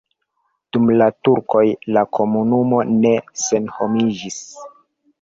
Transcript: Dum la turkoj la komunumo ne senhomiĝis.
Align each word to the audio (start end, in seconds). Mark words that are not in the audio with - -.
Dum 0.77 0.87
la 1.01 1.07
turkoj 1.27 1.63
la 1.97 2.05
komunumo 2.21 2.83
ne 3.05 3.15
senhomiĝis. 3.45 4.45